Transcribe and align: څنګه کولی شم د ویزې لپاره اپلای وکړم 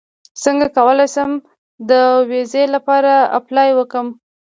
څنګه 0.43 0.67
کولی 0.77 1.07
شم 1.13 1.31
د 1.89 1.91
ویزې 2.29 2.63
لپاره 2.75 3.13
اپلای 3.39 3.69
وکړم 3.75 4.07